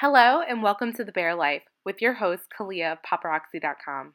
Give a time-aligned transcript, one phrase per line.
[0.00, 4.14] Hello, and welcome to The Bare Life with your host, Kalia of paparazzi.com.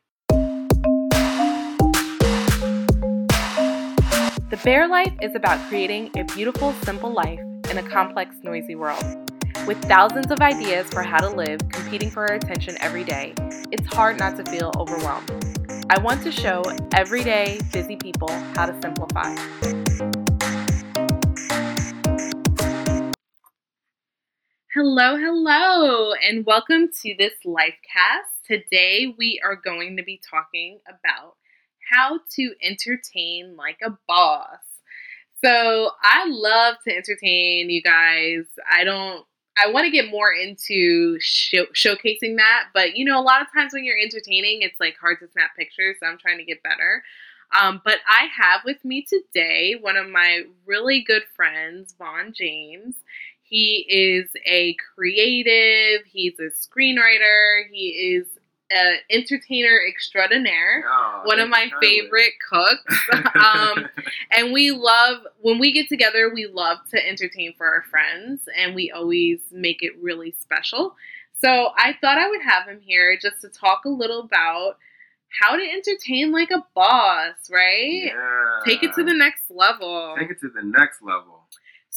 [4.50, 9.04] The Bare Life is about creating a beautiful, simple life in a complex, noisy world.
[9.68, 13.36] With thousands of ideas for how to live competing for our attention every day,
[13.72, 15.30] it's hard not to feel overwhelmed.
[15.92, 16.64] I want to show
[16.96, 19.36] everyday, busy people how to simplify.
[24.76, 28.44] Hello, hello, and welcome to this Lifecast.
[28.46, 31.36] Today we are going to be talking about
[31.90, 34.60] how to entertain like a boss.
[35.42, 38.48] So I love to entertain you guys.
[38.70, 39.26] I don't.
[39.58, 43.48] I want to get more into show, showcasing that, but you know, a lot of
[43.54, 45.96] times when you're entertaining, it's like hard to snap pictures.
[46.02, 47.02] So I'm trying to get better.
[47.58, 52.96] Um, but I have with me today one of my really good friends, Vaughn James.
[53.48, 58.26] He is a creative, he's a screenwriter, he is
[58.72, 63.00] an entertainer extraordinaire, Oh, one of my favorite cooks.
[63.36, 63.88] um,
[64.32, 68.74] and we love, when we get together, we love to entertain for our friends, and
[68.74, 70.96] we always make it really special.
[71.40, 74.78] So I thought I would have him here just to talk a little about
[75.40, 78.06] how to entertain like a boss, right?
[78.06, 78.60] Yeah.
[78.66, 80.16] Take it to the next level.
[80.18, 81.35] Take it to the next level.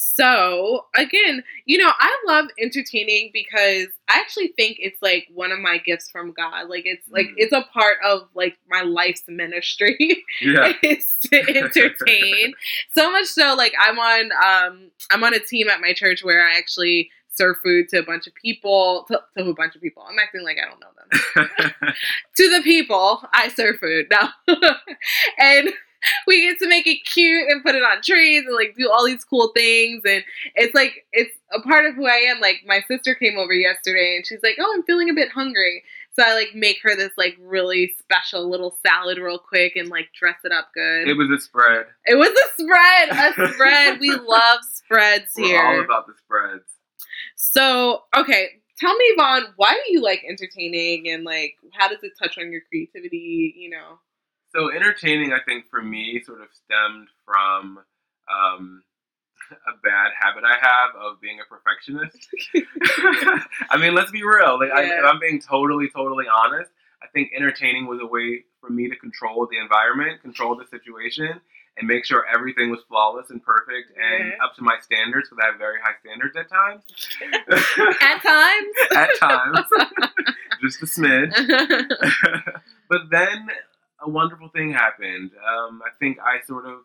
[0.01, 5.59] So, again, you know, I love entertaining because I actually think it's like one of
[5.59, 6.69] my gifts from God.
[6.69, 7.35] Like it's like Mm.
[7.39, 10.73] it's a part of like my life's ministry Yeah.
[10.85, 12.53] is to entertain.
[12.97, 16.47] so much so like I'm on um I'm on a team at my church where
[16.49, 20.05] I actually serve food to a bunch of people to, to a bunch of people.
[20.09, 21.51] I'm acting like I don't know them
[22.37, 24.31] to the people I serve food now.
[25.39, 25.71] and
[26.27, 29.05] we get to make it cute and put it on trees and like do all
[29.07, 30.23] these cool things and
[30.55, 32.41] it's like it's a part of who I am.
[32.41, 35.83] Like my sister came over yesterday and she's like, "Oh, I'm feeling a bit hungry."
[36.19, 40.09] So I like make her this like really special little salad real quick and like
[40.19, 41.09] dress it up good.
[41.09, 41.87] it was a spread.
[42.07, 44.01] It was a spread, a spread.
[44.01, 45.63] We love spreads We're here.
[45.63, 46.65] all about the spreads.
[47.37, 52.13] So, okay, tell me, Vaughn, why do you like entertaining and like how does it
[52.21, 53.55] touch on your creativity?
[53.57, 53.99] You know,
[54.55, 57.79] So entertaining, I think, for me, sort of stemmed from
[58.33, 58.83] um,
[59.51, 62.17] a bad habit I have of being a perfectionist.
[63.71, 64.59] I mean, let's be real.
[64.59, 64.99] Like, I, Yeah.
[65.01, 66.71] if I'm being totally, totally honest,
[67.03, 71.41] I think entertaining was a way for me to control the environment, control the situation,
[71.77, 74.45] and make sure everything was flawless and perfect and Yeah.
[74.45, 75.29] up to my standards.
[75.29, 76.83] Because I have very high standards at times.
[78.03, 78.75] at times.
[78.97, 79.67] at times,
[80.61, 81.89] just a smidge.
[82.89, 83.49] but then
[84.01, 85.31] a wonderful thing happened.
[85.47, 86.81] Um, I think I sort of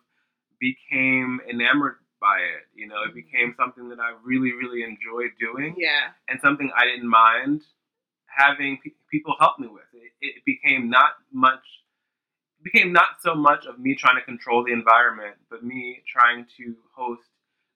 [0.59, 2.63] became enamored by it.
[2.73, 6.85] You know, it became something that I really, really enjoyed doing, yeah, and something I
[6.85, 7.61] didn't mind
[8.25, 9.83] having pe- people help me with.
[9.93, 11.63] It, it became not much.
[12.59, 16.45] It became not so much of me trying to control the environment, but me trying
[16.57, 17.27] to host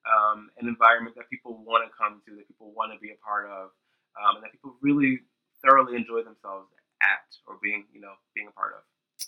[0.07, 3.19] um, an environment that people want to come to, that people want to be a
[3.19, 3.75] part of,
[4.15, 5.19] um, and that people really
[5.61, 6.71] thoroughly enjoy themselves
[7.03, 8.81] at or being, you know, being a part of.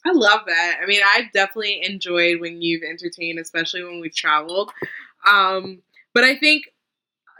[0.05, 0.77] I love that.
[0.81, 4.71] I mean, I've definitely enjoyed when you've entertained, especially when we've traveled.
[5.29, 5.81] Um,
[6.13, 6.65] but I think,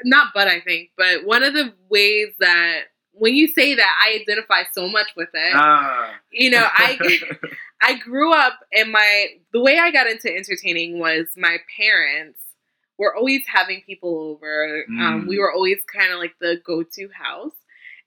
[0.03, 2.83] not but I think, but one of the ways that
[3.13, 5.51] when you say that, I identify so much with it.
[5.53, 6.13] Ah.
[6.31, 6.97] you know, I
[7.81, 12.39] I grew up and my the way I got into entertaining was my parents
[12.97, 14.83] were always having people over.
[14.89, 15.27] Um, Mm.
[15.27, 17.53] we were always kind of like the go-to house.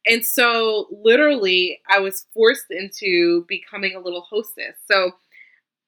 [0.07, 4.75] And so literally I was forced into becoming a little hostess.
[4.91, 5.13] So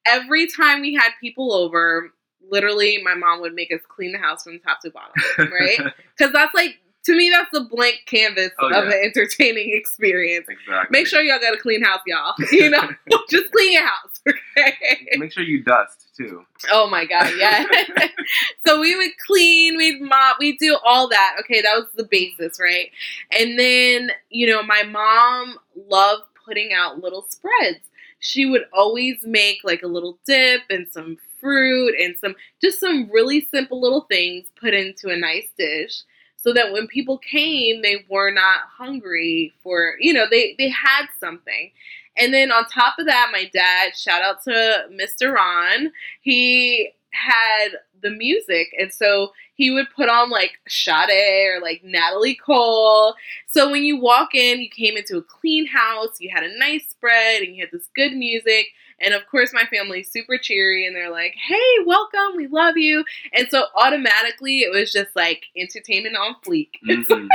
[0.06, 2.12] every time we had people over,
[2.48, 5.12] literally my mom would make us clean the house from top to bottom,
[5.52, 5.78] right?
[6.18, 8.92] Cuz that's like to me that's the blank canvas Oh, of yeah.
[8.94, 10.46] an entertaining experience.
[10.48, 10.88] exactly.
[10.98, 12.34] Make sure y'all got a clean house, y'all.
[12.52, 12.88] You know,
[13.30, 15.06] just clean your house, okay?
[15.18, 16.44] Make sure you dust too.
[16.70, 17.64] Oh my god, yeah.
[18.66, 21.36] so we would clean, we'd mop, we'd do all that.
[21.40, 22.90] Okay, that was the basis, right?
[23.38, 25.58] And then, you know, my mom
[25.88, 27.80] loved putting out little spreads.
[28.20, 33.10] She would always make like a little dip and some fruit and some just some
[33.12, 36.02] really simple little things put into a nice dish
[36.36, 41.04] so that when people came they were not hungry for you know they they had
[41.20, 41.70] something
[42.16, 47.68] and then on top of that my dad shout out to mr ron he had
[48.02, 53.14] the music and so he would put on like Sade or like Natalie Cole.
[53.46, 56.88] So when you walk in, you came into a clean house, you had a nice
[56.90, 58.66] spread, and you had this good music.
[59.00, 63.04] And of course, my family's super cheery and they're like, hey, welcome, we love you.
[63.32, 66.70] And so automatically, it was just like entertainment on fleek.
[66.84, 67.28] Mhm.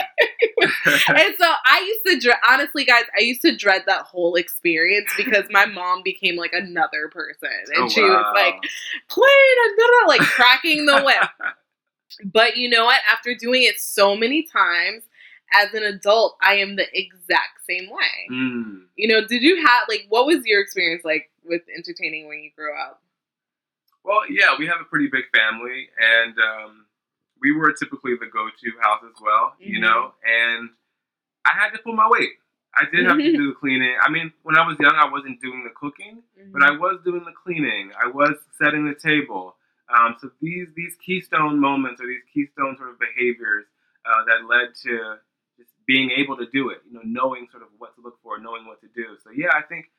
[0.86, 5.10] and so I used to dread, honestly, guys, I used to dread that whole experience
[5.18, 7.50] because my mom became like another person.
[7.76, 8.56] And Oh, she was like,
[9.08, 9.50] playing
[10.10, 11.30] like cracking the whip.
[12.26, 13.00] But you know what?
[13.10, 15.04] After doing it so many times,
[15.54, 18.28] as an adult, I am the exact same way.
[18.32, 18.82] Mm.
[18.96, 22.50] You know, did you have, like, what was your experience like with entertaining when you
[22.56, 23.02] grew up?
[24.04, 26.86] Well, yeah, we have a pretty big family, and um,
[27.42, 29.82] we were typically the go-to house as well, you Mhm.
[29.82, 30.14] know.
[30.24, 30.70] And
[31.46, 32.38] I had to pull my weight.
[32.76, 33.98] I did have to do the cleaning.
[34.00, 36.22] I mean, when I was young, I wasn't doing the cooking,
[36.52, 37.92] but I was doing the cleaning.
[38.00, 39.58] I was setting the table.
[39.90, 43.66] Um, so these these keystone moments or these keystone sort of behaviors
[44.06, 45.18] uh, that led to
[45.58, 46.84] just being able to do it.
[46.86, 49.18] You know, knowing sort of what to look for, knowing what to do.
[49.24, 49.90] So yeah, I think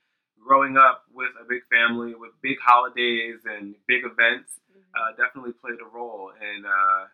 [0.40, 4.60] growing up with a big family, with big holidays and big events,
[4.94, 7.06] uh, definitely played a role in uh,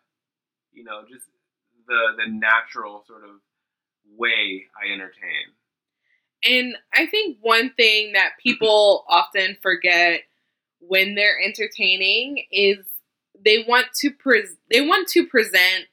[0.77, 1.25] you know just
[1.87, 3.31] the the natural sort of
[4.15, 5.51] way I entertain.
[6.45, 10.21] And I think one thing that people often forget
[10.79, 12.77] when they're entertaining is
[13.43, 15.85] they want to pres they want to present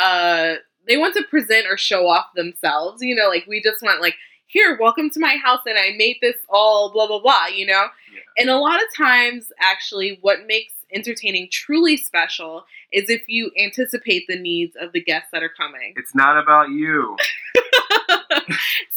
[0.00, 0.54] uh
[0.86, 3.02] they want to present or show off themselves.
[3.02, 4.14] You know, like we just want like
[4.46, 7.86] here, welcome to my house and I made this all blah blah blah, you know?
[8.14, 8.20] Yeah.
[8.38, 14.24] And a lot of times actually what makes entertaining truly special is if you anticipate
[14.28, 15.94] the needs of the guests that are coming.
[15.96, 17.16] It's not about you.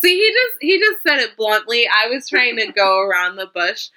[0.01, 1.87] See, he just he just said it bluntly.
[1.87, 3.89] I was trying to go around the bush,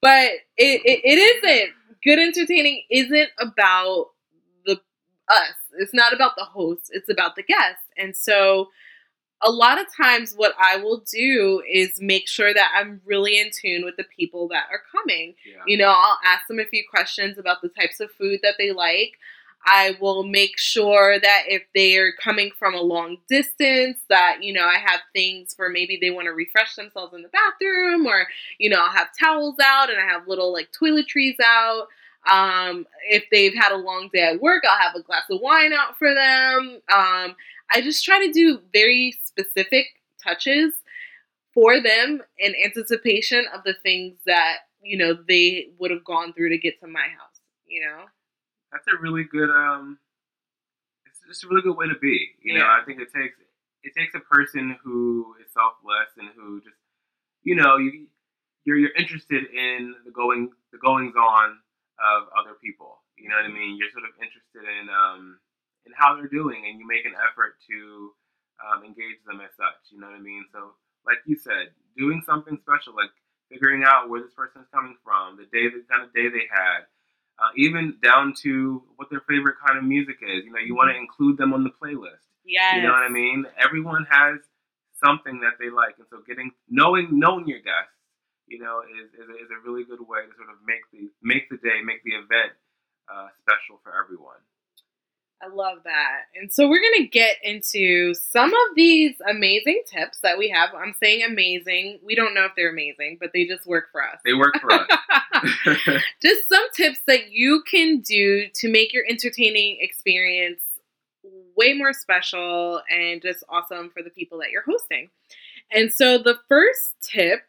[0.00, 1.70] but it, it, it isn't.
[2.02, 4.10] Good entertaining isn't about
[4.66, 4.80] the
[5.28, 5.54] us.
[5.78, 6.90] It's not about the host.
[6.90, 7.82] It's about the guest.
[7.96, 8.68] And so,
[9.44, 13.50] a lot of times, what I will do is make sure that I'm really in
[13.50, 15.34] tune with the people that are coming.
[15.46, 15.62] Yeah.
[15.66, 18.72] You know, I'll ask them a few questions about the types of food that they
[18.72, 19.18] like.
[19.66, 24.66] I will make sure that if they're coming from a long distance, that, you know,
[24.66, 28.26] I have things for maybe they want to refresh themselves in the bathroom or,
[28.58, 31.88] you know, I'll have towels out and I have little like toiletries out.
[32.30, 35.72] Um, if they've had a long day at work, I'll have a glass of wine
[35.72, 36.80] out for them.
[36.94, 37.34] Um,
[37.72, 39.86] I just try to do very specific
[40.22, 40.72] touches
[41.52, 46.50] for them in anticipation of the things that, you know, they would have gone through
[46.50, 48.04] to get to my house, you know?
[48.74, 49.98] that's a really good um
[51.06, 52.66] it's just a really good way to be you know?
[52.66, 53.38] I think it takes
[53.84, 56.76] it takes a person who is selfless and who just
[57.44, 58.06] you know you
[58.64, 61.62] you're you're interested in the going the goings on
[62.02, 63.78] of other people you know what i mean?
[63.78, 65.38] You're sort of interested in um
[65.86, 68.12] in how they're doing and you make an effort to
[68.62, 70.72] um, engage them as such you know what i mean so
[71.06, 73.12] like you said doing something special like
[73.50, 76.48] figuring out where this person is coming from the day the kind of day they
[76.48, 76.86] had
[77.38, 80.44] uh, even down to what their favorite kind of music is.
[80.44, 82.22] You know, you want to include them on the playlist.
[82.44, 82.76] Yes.
[82.76, 83.46] You know what I mean?
[83.58, 84.38] Everyone has
[85.02, 87.96] something that they like, and so getting knowing knowing your guests,
[88.46, 91.10] you know, is is a, is a really good way to sort of make the
[91.22, 92.54] make the day, make the event
[93.08, 94.38] uh, special for everyone.
[95.44, 96.22] I love that.
[96.34, 100.70] And so we're going to get into some of these amazing tips that we have.
[100.74, 101.98] I'm saying amazing.
[102.04, 104.20] We don't know if they're amazing, but they just work for us.
[104.24, 104.88] They work for us.
[106.22, 110.62] just some tips that you can do to make your entertaining experience
[111.56, 115.10] way more special and just awesome for the people that you're hosting.
[115.70, 117.40] And so the first tip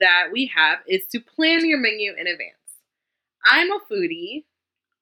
[0.00, 2.54] that we have is to plan your menu in advance.
[3.44, 4.44] I'm a foodie.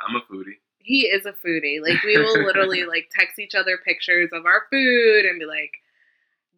[0.01, 0.59] I'm a foodie.
[0.85, 1.81] He is a foodie.
[1.83, 5.73] Like we will literally like text each other pictures of our food and be like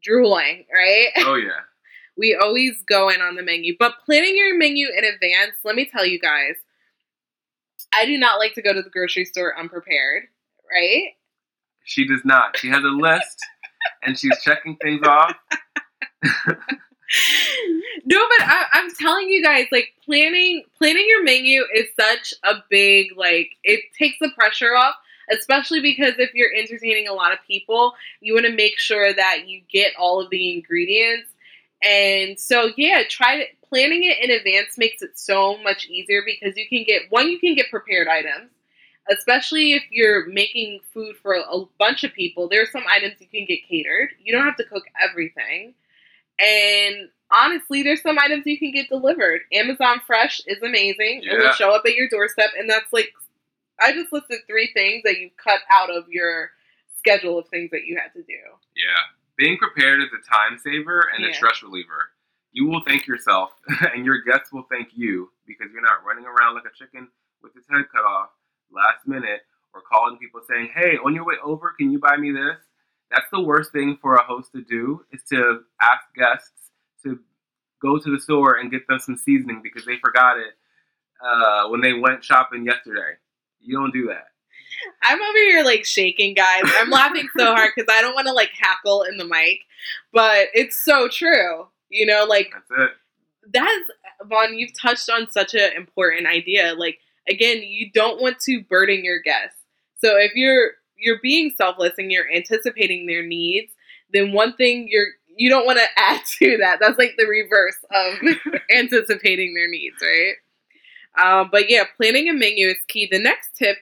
[0.02, 1.08] drooling, right?
[1.18, 1.60] Oh yeah.
[2.16, 3.76] we always go in on the menu.
[3.78, 6.56] But planning your menu in advance, let me tell you guys,
[7.94, 10.24] I do not like to go to the grocery store unprepared,
[10.70, 11.10] right?
[11.84, 12.58] She does not.
[12.58, 13.38] She has a list,
[14.02, 15.34] and she's checking things off.
[18.04, 22.62] no, but I, I'm telling you guys, like planning planning your menu is such a
[22.68, 24.94] big like it takes the pressure off,
[25.30, 29.44] especially because if you're entertaining a lot of people, you want to make sure that
[29.46, 31.30] you get all of the ingredients.
[31.82, 36.68] And so yeah, try planning it in advance makes it so much easier because you
[36.68, 38.50] can get one, you can get prepared items.
[39.08, 43.28] Especially if you're making food for a bunch of people, there are some items you
[43.28, 44.08] can get catered.
[44.20, 45.74] You don't have to cook everything.
[46.38, 49.42] And honestly, there's some items you can get delivered.
[49.52, 51.22] Amazon Fresh is amazing.
[51.24, 53.10] It will show up at your doorstep, and that's like
[53.80, 56.50] I just listed three things that you cut out of your
[56.98, 58.40] schedule of things that you had to do.
[58.74, 58.98] Yeah.
[59.36, 62.10] Being prepared is a time saver and a stress reliever.
[62.52, 63.50] You will thank yourself,
[63.94, 67.08] and your guests will thank you because you're not running around like a chicken
[67.42, 68.30] with its head cut off
[68.72, 69.40] last minute
[69.74, 72.56] or calling people saying, hey, on your way over, can you buy me this?
[73.10, 76.70] That's the worst thing for a host to do is to ask guests
[77.04, 77.20] to
[77.80, 80.54] go to the store and get them some seasoning because they forgot it
[81.24, 83.14] uh, when they went shopping yesterday.
[83.60, 84.26] You don't do that.
[85.02, 86.62] I'm over here like shaking, guys.
[86.76, 89.60] I'm laughing so hard because I don't want to like hackle in the mic,
[90.12, 91.68] but it's so true.
[91.88, 92.90] You know, like That's it.
[93.52, 93.90] that's
[94.28, 94.58] Vaughn.
[94.58, 96.74] You've touched on such an important idea.
[96.76, 96.98] Like
[97.28, 99.58] again, you don't want to burden your guests.
[100.02, 103.72] So if you're you're being selfless and you're anticipating their needs,
[104.12, 106.78] then one thing you're you don't want to add to that.
[106.80, 108.14] That's like the reverse of
[108.74, 110.34] anticipating their needs, right?
[111.18, 113.08] Um, but yeah, planning a menu is key.
[113.10, 113.78] The next tip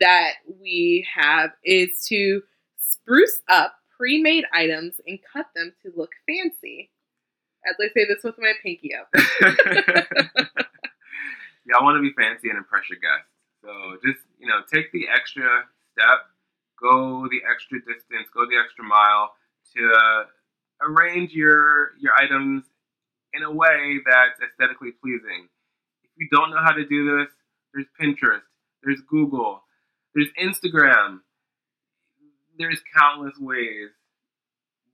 [0.00, 2.42] that we have is to
[2.78, 6.90] spruce up pre-made items and cut them to look fancy.
[7.68, 9.08] As I say this with my pinky up.
[11.66, 13.28] Y'all want to be fancy and impress your guests.
[13.62, 13.70] So
[14.06, 16.30] just, you know, take the extra step,
[16.80, 19.32] go the extra distance, go the extra mile
[19.76, 20.24] to uh,
[20.82, 22.64] arrange your your items
[23.32, 25.48] in a way that's aesthetically pleasing.
[26.02, 27.28] If you don't know how to do this,
[27.74, 28.42] there's Pinterest,
[28.82, 29.62] there's Google,
[30.14, 31.20] there's Instagram.
[32.58, 33.90] There's countless ways,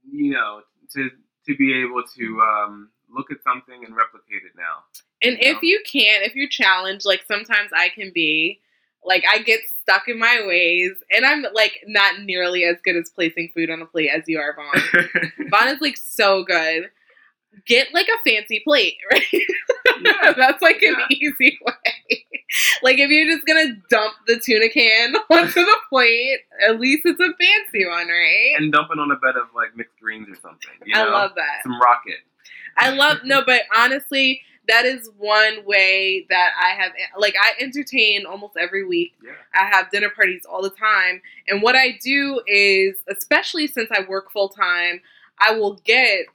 [0.07, 0.61] you know,
[0.93, 1.09] to
[1.47, 4.85] to be able to um, look at something and replicate it now.
[5.23, 5.61] And You if know?
[5.63, 8.61] you can't, if you're challenged, like sometimes I can be,
[9.05, 13.11] like I get stuck in my ways, and I'm like not nearly as good as
[13.11, 15.09] placing food on a plate as you are, Vaughn.
[15.51, 16.91] Vaughn is like so good.
[17.67, 19.23] Get like a fancy plate, right?
[19.33, 20.33] Yeah.
[20.37, 21.07] That's like an Yeah.
[21.19, 22.25] easy way.
[22.83, 27.21] like if you're just gonna dump the tuna can onto the plate, at least it's
[27.21, 28.55] a fancy one, right?
[28.57, 30.71] and dump it on a bed of like mixed greens or something.
[30.85, 31.09] You know?
[31.09, 31.63] I love that.
[31.63, 32.19] some rocket.
[32.77, 38.27] I love no, but honestly, that is one way that I have like I entertain
[38.27, 39.15] almost every week.
[39.23, 39.33] Yeah.
[39.55, 44.05] I have dinner parties all the time, and what I do is, especially since I
[44.09, 45.01] work full time,
[45.39, 46.27] I will get.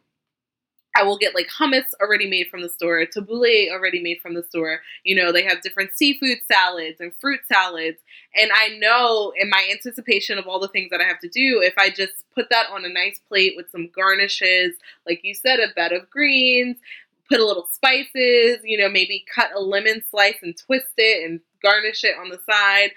[0.95, 4.43] I will get like hummus already made from the store, tabbouleh already made from the
[4.43, 4.81] store.
[5.03, 8.00] You know, they have different seafood salads and fruit salads.
[8.36, 11.62] And I know in my anticipation of all the things that I have to do,
[11.62, 15.59] if I just put that on a nice plate with some garnishes, like you said,
[15.59, 16.77] a bed of greens,
[17.29, 21.39] put a little spices, you know, maybe cut a lemon slice and twist it and
[21.63, 22.91] garnish it on the side.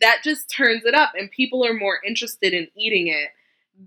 [0.00, 3.28] That just turns it up, and people are more interested in eating it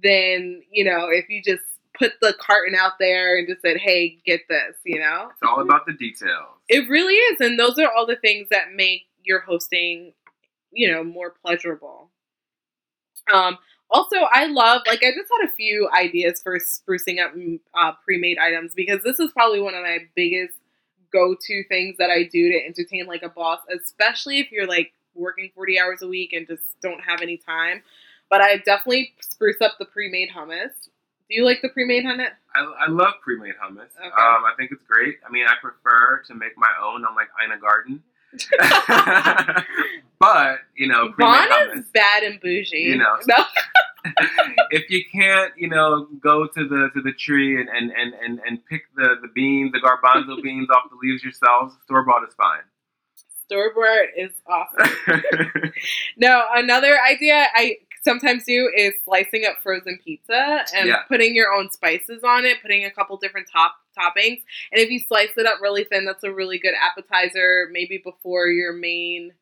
[0.04, 1.64] than, you know, if you just
[1.98, 5.30] put the carton out there and just said, hey, get this, you know?
[5.32, 6.58] It's all about the details.
[6.68, 7.40] It really is.
[7.40, 10.14] And those are all the things that make your hosting,
[10.72, 12.12] you know, more pleasurable.
[13.34, 13.58] Um,
[13.90, 17.94] also, I love, like, I just had a few ideas for sprucing up mm, uh,
[18.04, 20.54] pre made items because this is probably one of my biggest
[21.12, 24.92] go to things that I do to entertain like a boss, especially if you're like
[25.14, 27.84] working 40 hours a week and just don't have any time.
[28.30, 30.72] But I definitely spruce up the pre made hummus.
[31.30, 32.32] Do you like the pre made hummus?
[32.56, 33.92] I, I love pre-made hummus.
[34.00, 34.08] Okay.
[34.08, 35.20] Um, I think it's great.
[35.28, 38.02] I mean, I prefer to make my own on like Ina Garten.
[40.20, 42.78] but you know, Vaughn is bad and bougie.
[42.78, 43.18] You know.
[43.28, 43.36] No.
[44.72, 48.40] if you can't, you know, go to the to the tree and and, and, and,
[48.46, 52.34] and pick the, the beans, the garbanzo beans off the leaves yourselves, store bought is
[52.36, 52.62] fine.
[53.46, 55.72] Store bought is awesome.
[56.18, 61.02] No, another idea I sometimes do is slicing up frozen pizza and Yeah.
[61.10, 64.42] putting your own spices on it, putting a couple different top toppings.
[64.72, 67.68] And if you slice it up really thin, that's a really good appetizer.
[67.72, 69.34] Maybe before your main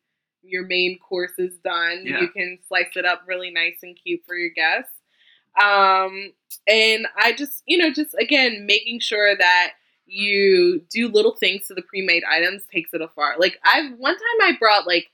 [0.46, 2.20] your main course is done, Yeah.
[2.20, 4.92] you can slice it up really nice and cute for your guests.
[5.58, 6.34] Um,
[6.66, 9.74] and I just, you know, just again making sure that
[10.06, 13.36] you do little things to the pre-made items takes it afar.
[13.38, 15.10] Like I've one time I brought like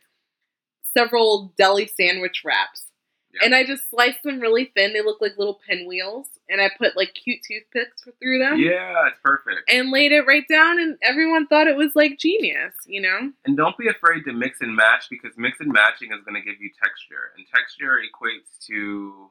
[0.97, 2.87] several deli sandwich wraps.
[3.35, 3.41] Yeah.
[3.45, 4.93] And I just sliced them really thin.
[4.93, 6.27] They look like little pinwheels.
[6.49, 8.59] And I put like cute toothpicks through them.
[8.59, 9.71] yeah, it's perfect.
[9.71, 13.31] And laid it right down, and everyone thought it was like genius, you know?
[13.45, 16.43] And don't be afraid to mix and match because mix and matching is going to
[16.43, 19.31] give you texture, and texture equates to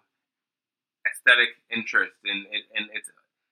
[1.07, 3.09] aesthetic interest, and it and it's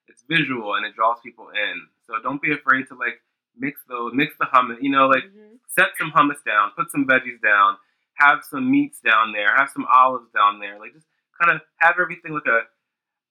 [0.08, 1.88] it's visual and it draws people in.
[2.06, 3.20] So don't be afraid to like
[3.58, 4.78] mix those, mix the hummus.
[4.82, 5.60] You know, like Mhm.
[5.68, 7.78] set some hummus down, put some veggies down,
[8.18, 10.80] have some meats down there, have some olives down there.
[10.80, 11.06] Like just
[11.42, 12.62] kind of have everything like a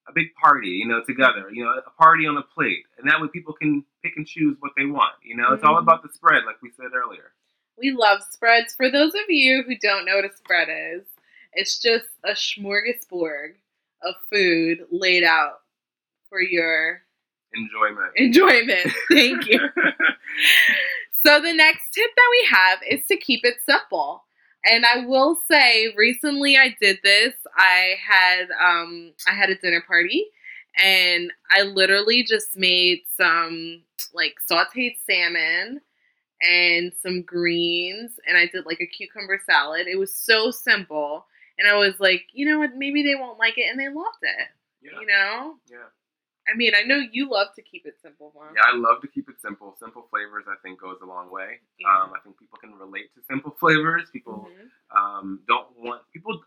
[0.09, 1.51] a big party, you know, together.
[1.53, 4.57] You know, a party on a plate, and that way people can pick and choose
[4.61, 5.15] what they want.
[5.23, 5.83] You know, it's all Mhm.
[5.83, 7.33] about the spread, like we said earlier.
[7.77, 8.75] We love spreads.
[8.75, 11.07] For those of you who don't know what a spread is,
[11.53, 13.57] it's just a smorgasbord
[14.03, 15.63] of food laid out
[16.29, 17.03] for your
[17.55, 18.13] Enjoyment.
[18.17, 18.93] enjoyment.
[19.11, 19.59] Thank you.
[21.25, 24.26] So the next tip that we have is to keep it simple.
[24.69, 27.35] And I will say, recently I did this.
[27.57, 30.27] I had um, I had a dinner party,
[30.83, 33.83] and I literally just made some
[34.15, 35.81] like sautéed salmon
[36.43, 39.87] and some greens, and I did like a cucumber salad.
[39.87, 41.27] It was so simple,
[41.59, 42.77] and I was like, you know what?
[42.77, 44.49] Maybe they won't like it, and they loved it.
[44.83, 45.01] Yeah.
[45.01, 45.55] You know?
[45.71, 45.89] Yeah.
[46.49, 48.55] I mean, I know you love to keep it simple, Vaughn.
[48.55, 49.75] Yeah, I love to keep it simple.
[49.79, 51.59] Simple flavors, I think, goes a long way.
[51.79, 51.89] Yeah.
[51.91, 54.09] Um, I think people can relate to simple flavors.
[54.13, 54.71] People Mhm.
[54.97, 56.41] um, don't want people.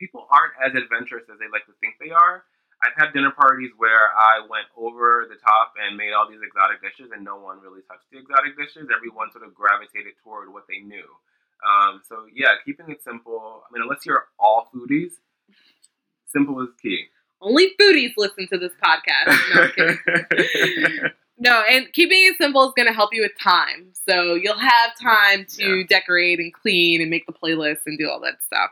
[0.00, 2.44] People aren't as adventurous as they like to think they are.
[2.82, 6.82] I've had dinner parties where I went over the top and made all these exotic
[6.82, 8.88] dishes, and no one really touched the exotic dishes.
[8.90, 11.06] Everyone sort of gravitated toward what they knew.
[11.62, 13.62] Um, so yeah, keeping it simple.
[13.62, 15.12] I mean, unless you're all foodies,
[16.26, 17.06] simple is key.
[17.42, 19.98] Only foodies listen to this podcast.
[20.32, 21.08] No.
[21.38, 23.88] No, and keeping it simple is going to help you with time.
[24.08, 25.84] So you'll have time to Yeah.
[25.88, 28.70] decorate and clean and make the playlist and do all that stuff.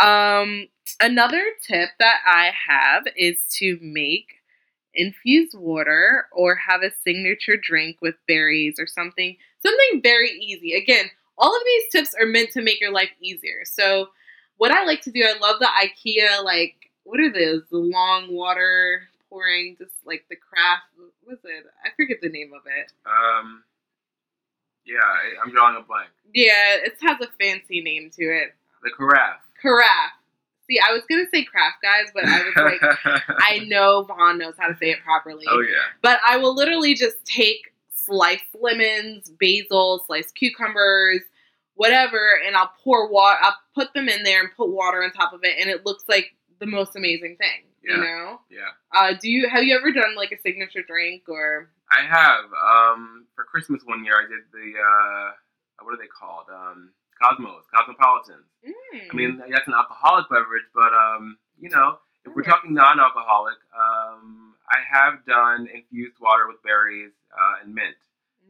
[0.00, 0.68] Um,
[1.00, 4.26] another tip that I have is to make
[4.94, 10.72] infused water or have a signature drink with berries or something something very easy.
[10.74, 13.64] Again, all of these tips are meant to make your life easier.
[13.64, 14.08] So
[14.56, 17.62] what I like to do, I love the IKEA like what are those?
[17.70, 20.82] The long water pouring, just like the craft.
[21.24, 21.64] What's it?
[21.84, 22.92] I forget the name of it.
[23.06, 23.64] um,
[24.84, 26.10] yeah, I- I'm drawing a blank.
[26.34, 28.54] Yeah, it has a fancy name to it.
[28.82, 29.40] The carafe.
[29.60, 30.12] Carafe.
[30.68, 34.54] See, I was gonna say craft, guys, but I was like, I know Vaughn knows
[34.58, 35.44] how to say it properly.
[35.48, 35.76] oh yeah.
[36.02, 41.20] But I will literally just take sliced lemons, basil, sliced cucumbers,
[41.74, 43.38] whatever, and I'll pour water.
[43.42, 46.04] I'll put them in there and put water on top of it, and it looks
[46.08, 47.66] like the most amazing thing.
[47.82, 48.38] You know?
[48.48, 48.70] Yeah.
[48.94, 51.68] Uh, do you have you ever done like a signature drink or?
[51.90, 52.46] I have.
[52.54, 55.32] Um, for Christmas one year, I did the uh,
[55.82, 56.46] what are they called?
[56.46, 58.46] Um, Cosmos, Cosmopolitans.
[59.10, 64.54] I mean, that's an alcoholic beverage, but um, you know, if we're talking non-alcoholic, um,
[64.70, 67.98] I have done infused water with berries uh, and mint.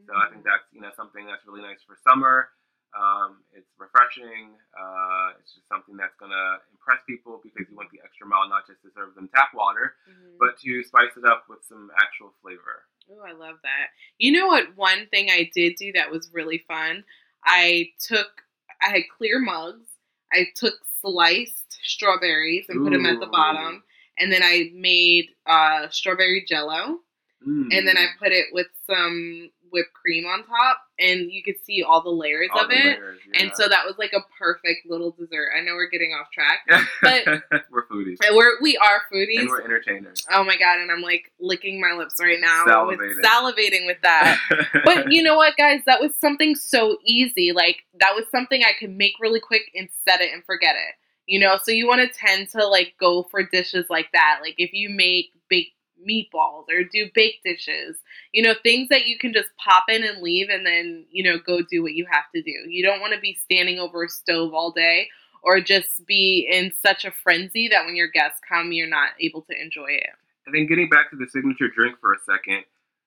[0.05, 2.49] So I think that's you know something that's really nice for summer.
[2.97, 4.53] Um, it's refreshing.
[4.77, 8.67] Uh, it's just something that's gonna impress people because you went the extra mile, not
[8.67, 10.37] just to serve them tap water, Mhm.
[10.39, 12.85] but to spice it up with some actual flavor.
[13.09, 13.89] Oh, I love that.
[14.17, 14.75] You know what?
[14.75, 17.03] One thing I did do that was really fun.
[17.43, 18.43] I took,
[18.81, 19.87] I had clear mugs.
[20.31, 23.83] I took sliced strawberries and put them at the bottom,
[24.17, 27.01] and then I made uh, strawberry jello,
[27.45, 27.75] Mm.
[27.77, 31.83] and then I put it with some whipped cream on top, and you could see
[31.83, 32.99] all the layers All of the it.
[32.99, 35.49] layers, And so that was like a perfect little dessert.
[35.57, 36.59] I know we're getting off track.
[37.01, 39.39] but- we're foodies We're we are foodies.
[39.39, 40.25] and we're entertainers.
[40.31, 40.79] Oh my god!
[40.79, 43.21] And I'm like licking my lips right now, with Salivating.
[43.21, 44.39] salivating with that.
[44.85, 45.81] but you know what, guys?
[45.85, 47.51] That was something so easy.
[47.51, 50.95] Like that was something I could make really quick and set it and forget it.
[51.25, 54.39] You know, so you want to tend to like go for dishes like that.
[54.41, 55.71] Like if you make baked
[56.07, 57.97] meatballs or do baked dishes,
[58.31, 61.37] you know, things that you can just pop in and leave and then, you know,
[61.37, 62.69] go do what you have to do.
[62.69, 65.07] You don't want to be standing over a stove all day
[65.43, 69.41] or just be in such a frenzy that when your guests come, you're not able
[69.43, 70.09] to enjoy it.
[70.45, 72.63] And then getting back to the signature drink for a second,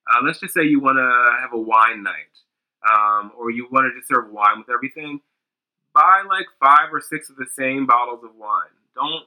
[0.08, 2.32] uh, let's just say you want to have a wine night,
[2.88, 5.20] um, or you want to just serve wine with everything.
[5.94, 8.72] Buy like five or six of the same bottles of wine.
[8.94, 9.24] Don't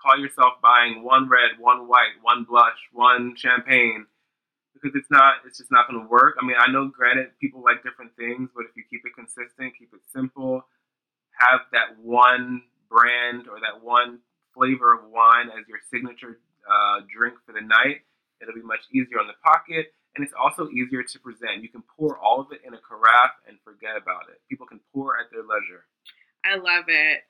[0.00, 4.06] call yourself buying one red, one white, one blush, one champagne,
[4.74, 5.34] because it's not.
[5.46, 6.36] It's just not going to work.
[6.40, 9.74] I mean, I know, granted, people like different things, but if you keep it consistent,
[9.78, 10.64] keep it simple,
[11.38, 14.20] have that one brand or that one
[14.54, 18.02] flavor of wine as your signature uh, drink for the night.
[18.40, 21.62] It'll be much easier on the pocket, and it's also easier to present.
[21.62, 24.40] You can pour all of it in a carafe and forget about it.
[24.48, 25.86] People can pour at their leisure.
[26.44, 27.22] I love it.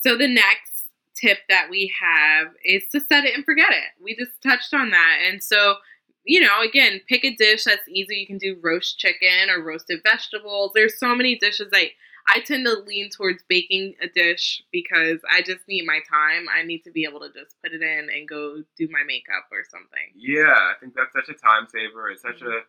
[0.00, 0.75] So the next
[1.16, 4.02] tip that we have is to set it and forget it.
[4.02, 5.18] We just touched on that.
[5.26, 5.76] And so,
[6.24, 8.16] you know, again, pick a dish that's easy.
[8.16, 10.72] You can do roast chicken or roasted vegetables.
[10.74, 11.92] There's so many dishes I
[12.28, 16.46] I tend to lean towards baking a dish because I just need my time.
[16.50, 19.46] I need to be able to just put it in and go do my makeup
[19.52, 20.10] or something.
[20.16, 22.10] Yeah, I think that's such a time saver.
[22.10, 22.66] It's such a,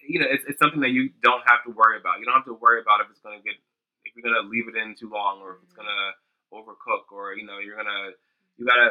[0.00, 2.18] you know, it's, it's something that you don't have to worry about.
[2.18, 3.60] You don't have to worry about if it's going to get,
[4.08, 5.84] if you're going to leave it in too long or if it's mm-hmm.
[5.84, 6.08] going to
[6.52, 8.10] overcook or, you know, you're to,
[8.56, 8.90] you got to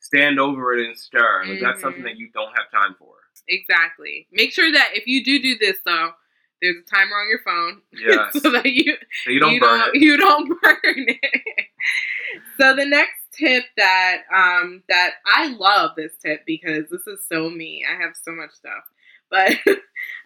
[0.00, 1.44] stand over it and stir.
[1.46, 3.14] Like, That's something that you don't have time for.
[3.48, 4.26] Exactly.
[4.32, 6.10] Make sure that if you do do this though,
[6.60, 8.42] there's a timer on your phone Yes.
[8.42, 10.02] so that you So you don't you burn don't, it.
[10.02, 11.66] You don't burn it.
[12.60, 17.48] so the next tip that um that I love this tip because this is so
[17.48, 17.84] me.
[17.88, 18.82] I have so much stuff.
[19.30, 19.52] But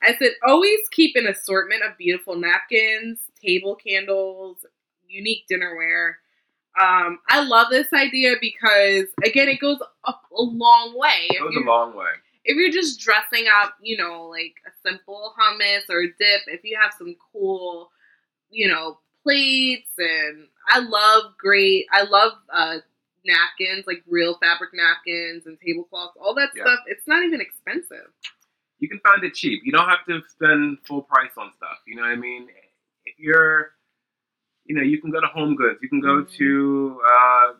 [0.03, 4.65] I said always keep an assortment of beautiful napkins, table candles,
[5.07, 6.15] unique dinnerware.
[6.81, 11.27] Um, I love this idea because again, it goes up a long way.
[11.31, 12.13] It If goes a you're- long way.
[12.45, 16.65] if you're just dressing up, you know, like a simple hummus or a dip, if
[16.65, 17.91] you have some cool,
[18.51, 22.79] you know, plates and I love great, I love uh,
[23.25, 26.63] napkins, like real fabric napkins and tablecloths, all that Yeah.
[26.65, 26.81] stuff.
[26.87, 28.11] It's not even expensive.
[28.79, 29.61] You can find it cheap.
[29.65, 31.79] You don't have to spend full price on stuff.
[31.87, 32.49] You know what I mean?
[33.05, 33.75] If you're,
[34.65, 35.81] you know, you can go to Home Goods.
[35.83, 36.31] You can go Mhm.
[36.37, 37.55] to uh,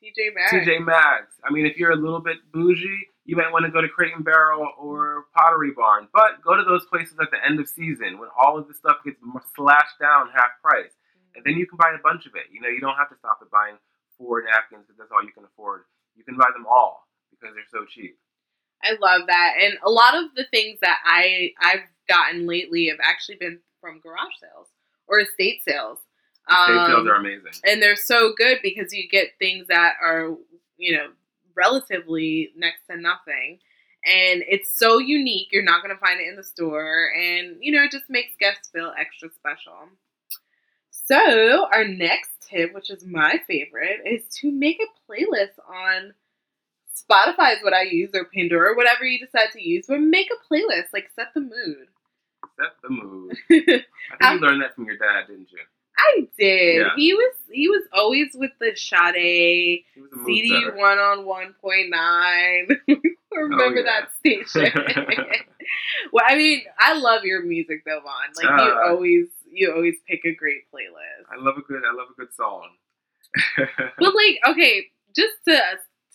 [0.00, 0.52] TJ Maxx.
[0.52, 1.40] TJ Maxx.
[1.44, 4.14] I mean, if you're a little bit bougie, you might want to go to Crate
[4.14, 6.08] and Barrel or Pottery Barn.
[6.12, 8.96] But go to those places at the end of season when all of the stuff
[9.04, 9.20] gets
[9.54, 10.92] slashed down half price,
[11.34, 12.46] and then you can buy a bunch of it.
[12.50, 13.78] You know, you don't have to stop at buying
[14.18, 15.84] four napkins because that's all you can afford.
[16.16, 18.18] You can buy them all because they're so cheap.
[18.82, 22.98] I love that, and a lot of the things that I I've gotten lately have
[23.00, 24.66] actually been from garage sales
[25.06, 26.00] or estate sales.
[26.50, 27.52] Sales Um, are amazing.
[27.64, 30.36] and they're so good because you get things that are
[30.76, 31.08] you know
[31.54, 33.58] relatively next to nothing
[34.04, 37.70] and it's so unique you're not going to find it in the store and you
[37.70, 39.74] know it just makes guests feel extra special
[40.90, 46.12] so our next tip which is my favorite is to make a playlist on
[46.94, 50.28] spotify is what i use or pandora or whatever you decide to use but make
[50.32, 51.86] a playlist like set the mood
[52.60, 53.36] Set the mood.
[53.50, 53.86] I think
[54.20, 55.58] you learned that from your dad, didn't you?
[55.98, 56.80] I did.
[56.80, 56.88] Yeah.
[56.96, 61.24] He was he was always with the Sade He was a mood CD one on
[61.26, 62.68] one point nine.
[63.32, 63.82] Remember Oh, yeah.
[63.82, 64.72] that station?
[66.12, 68.32] well, I mean, I love your music though, Vaughn.
[68.36, 71.26] Like you Uh, always you always pick a great playlist.
[71.30, 71.82] I love a good.
[71.84, 72.68] I love a good song.
[73.98, 75.60] But like, okay, just to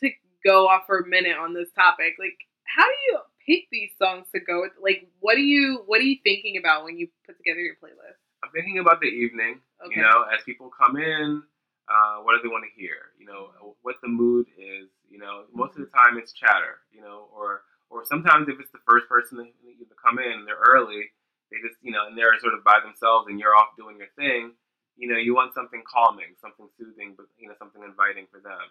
[0.01, 0.09] to
[0.45, 4.25] go off for a minute on this topic, like, how do you pick these songs
[4.33, 4.71] to go with?
[4.81, 8.17] Like, what do you what are you thinking about when you put together your playlist?
[8.43, 9.61] I'm thinking about the evening.
[9.85, 9.95] Okay.
[9.95, 11.43] You know, as people come in,
[11.87, 13.13] uh, what do they want to hear?
[13.19, 14.89] You know, what the mood is.
[15.09, 16.83] You know, most of the time it's chatter.
[16.91, 20.47] You know, or or sometimes if it's the first person that to come in, and
[20.47, 21.11] they're early.
[21.47, 24.11] They just you know, and they're sort of by themselves, and you're off doing your
[24.19, 24.51] thing.
[24.99, 28.67] You know, you want something calming, something soothing, but you know, something inviting for them.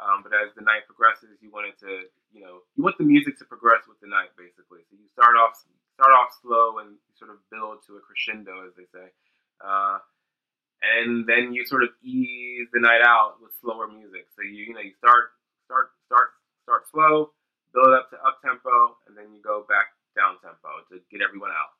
[0.00, 3.04] Um, but as the night progresses, you want it to, you know, you want the
[3.04, 4.80] music to progress with the night, basically.
[4.88, 5.58] So you start off
[5.98, 9.12] start off slow and sort of build to a crescendo, as they say,
[9.60, 10.00] uh,
[10.82, 14.26] and then you sort of ease the night out with slower music.
[14.36, 15.32] So you you know you start
[15.66, 16.30] start start
[16.64, 17.30] start slow,
[17.74, 21.50] build up to up tempo, and then you go back down tempo to get everyone
[21.50, 21.72] out.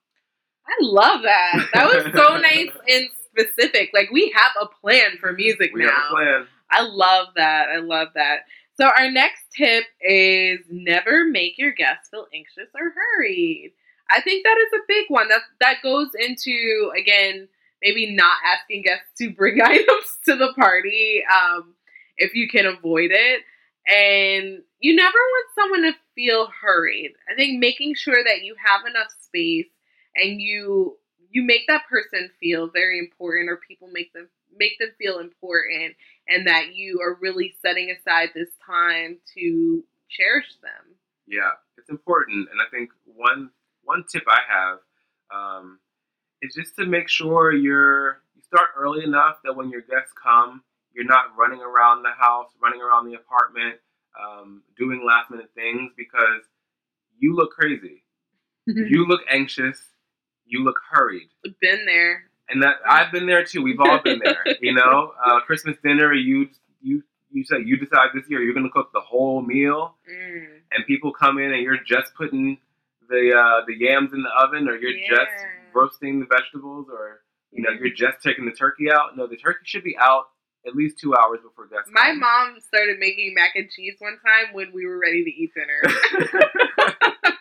[0.67, 1.69] I love that.
[1.75, 3.91] That was so nice and specific.
[3.95, 5.91] Like we have a plan for music We now.
[5.91, 6.47] have a plan.
[6.71, 7.69] I love that.
[7.69, 8.41] I love that.
[8.75, 13.73] So our next tip is never make your guests feel anxious or hurried.
[14.11, 15.29] I think that is a big one.
[15.29, 17.49] That that goes into again
[17.83, 21.75] maybe not asking guests to bring items to the party um,
[22.17, 23.43] if you can avoid it.
[23.87, 27.13] And you never want someone to feel hurried.
[27.31, 29.67] I think making sure that you have enough space
[30.15, 30.97] and you
[31.33, 35.95] you make that person feel very important or people make them make them feel important
[36.29, 40.97] and that you are really setting aside this time to cherish them.
[41.27, 43.51] Yeah, it's important, and I think one
[43.85, 44.79] one tip I have
[45.33, 45.79] um,
[46.43, 50.63] is just to make sure you're you start early enough that when your guests come,
[50.95, 53.77] you're not running around the house, running around the apartment,
[54.21, 56.43] um, doing last minute things because
[57.19, 58.03] you look crazy,
[58.67, 59.79] you look anxious,
[60.47, 61.29] you look hurried.
[61.61, 62.25] Been there.
[62.49, 63.63] and that I've been there too.
[63.63, 64.45] We've all been there.
[64.61, 66.13] You know, uh, Christmas dinner.
[66.13, 66.49] You
[66.83, 70.47] you you say you decide this year you're going to cook the whole meal, Mm.
[70.73, 72.59] and people come in and you're just putting
[73.09, 75.47] the uh, the yams in the oven, or you're just Yeah.
[75.75, 79.17] Roasting the vegetables, or you know you're just taking the turkey out.
[79.17, 80.25] No, the turkey should be out
[80.67, 81.91] at least two hours before guests.
[81.93, 82.21] My come.
[82.21, 85.83] mom started making mac and cheese one time when we were ready to eat dinner.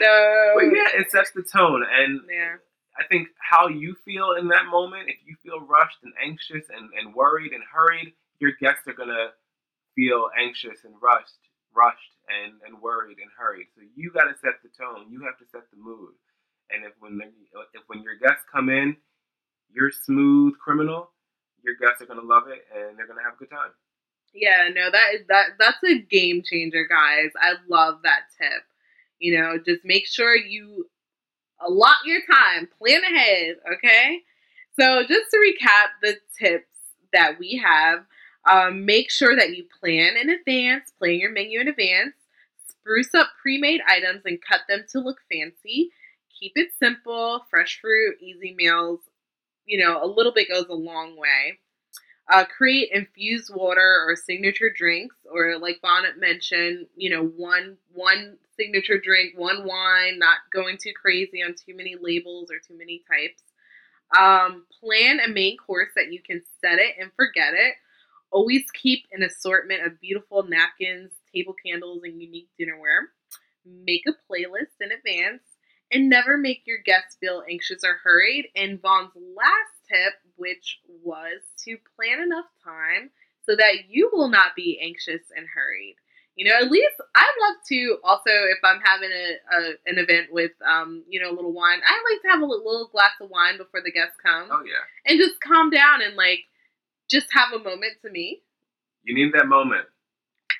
[0.00, 0.52] no.
[0.56, 2.56] but yeah, it sets the tone, and Yeah.
[2.98, 6.90] I think how you feel in that moment, if you feel rushed and anxious and,
[6.98, 9.28] and worried and hurried, your guests are gonna
[9.96, 11.38] feel anxious and rushed,
[11.74, 13.66] rushed and, and worried and hurried.
[13.74, 15.10] So you got to set the tone.
[15.10, 16.14] You have to set the mood.
[16.70, 17.20] And if when
[17.74, 18.96] if when your guests come in,
[19.74, 21.10] you're smooth criminal,
[21.62, 23.70] your guests are gonna love it and they're gonna have a good time.
[24.32, 27.30] Yeah, no, that is that that's a game changer, guys.
[27.36, 28.62] I love that tip.
[29.18, 30.88] You know, just make sure you
[31.60, 34.20] allot your time, plan ahead, okay?
[34.78, 36.66] So just to recap the tips
[37.12, 38.00] that we have,
[38.50, 42.14] um, make sure that you plan in advance, plan your menu in advance,
[42.68, 45.90] spruce up pre-made items and cut them to look fancy.
[46.38, 49.00] Keep it simple, fresh fruit, easy meals,
[49.64, 51.58] you know, a little bit goes a long way.
[52.32, 58.36] Uh, create infused water or signature drinks, or like Vaughn mentioned, you know, one one
[58.56, 63.02] signature drink, one wine, not going too crazy on too many labels or too many
[63.10, 63.42] types.
[64.18, 67.74] Um, plan a main course that you can set it and forget it.
[68.32, 73.08] Always keep an assortment of beautiful napkins, table candles, and unique dinnerware.
[73.64, 75.42] Make a playlist in advance
[75.92, 78.48] and never make your guests feel anxious or hurried.
[78.56, 83.10] And Vaughn's last tip, which was to plan enough time
[83.44, 85.96] so that you will not be anxious and hurried.
[86.34, 90.28] You know, at least I love to also if I'm having a, a an event
[90.32, 93.28] with um you know a little wine, I like to have a little glass of
[93.28, 94.48] wine before the guests come.
[94.50, 94.80] Oh yeah.
[95.04, 96.40] And just calm down and like
[97.10, 98.42] just have a moment to me.
[99.04, 99.86] You need that moment.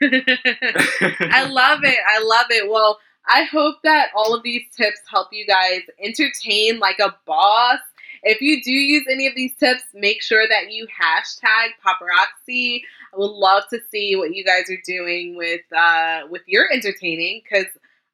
[0.02, 1.98] I love it.
[2.08, 2.70] I love it.
[2.70, 7.78] Well, I hope that all of these tips help you guys entertain like a boss.
[8.24, 12.82] If you do use any of these tips, make sure that you hashtag paparazzi.
[13.14, 17.42] I would love to see what you guys are doing with uh, with your entertaining
[17.42, 17.66] because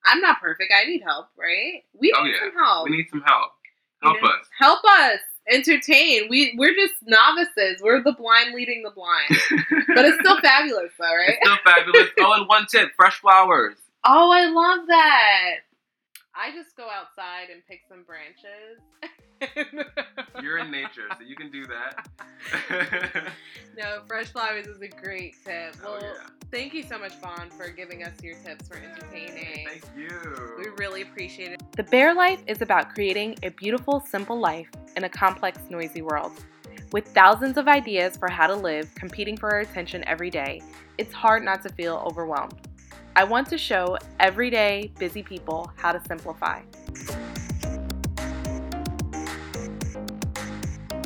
[0.05, 0.73] I'm not perfect.
[0.75, 1.85] I need help, right?
[1.99, 2.39] We need Oh, yeah.
[2.41, 2.89] some help.
[2.89, 3.53] We need some help.
[4.03, 4.29] You Help know?
[4.29, 4.47] us.
[4.59, 6.29] Help us entertain.
[6.29, 7.81] We we're just novices.
[7.83, 9.29] We're the blind leading the blind,
[9.95, 11.37] but it's still fabulous, though, right?
[11.41, 12.09] It's still fabulous.
[12.21, 13.77] Oh, and one tip: fresh flowers.
[14.05, 15.55] Oh, I love that.
[16.35, 18.79] I just go outside and pick some branches.
[20.43, 22.09] You're in nature, so you can do that.
[23.77, 25.75] no, fresh flowers is a great tip.
[25.85, 26.27] oh Well, yeah.
[26.51, 29.67] thank you so much, Vaughn, for giving us your tips for entertaining.
[29.69, 30.09] Thank you.
[30.59, 31.63] We really appreciate it.
[31.73, 36.33] The Bare Life is about creating a beautiful, simple life in a complex, noisy world.
[36.93, 40.63] With thousands of ideas for how to live competing for our attention every day,
[40.97, 42.55] it's hard not to feel overwhelmed.
[43.15, 46.63] I want to show everyday, busy people how to simplify.